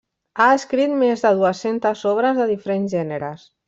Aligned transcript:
Ha 0.43 0.47
escrit 0.59 0.95
més 1.03 1.23
de 1.27 1.33
dues-centes 1.43 2.05
obres 2.15 2.43
de 2.43 2.53
diferents 2.57 2.99
gèneres. 3.01 3.51